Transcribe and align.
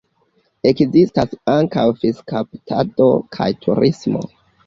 Ekzistas 0.69 1.35
ankaŭ 1.55 1.83
fiŝkaptado 1.99 3.09
kaj 3.39 3.49
turismo. 3.67 4.27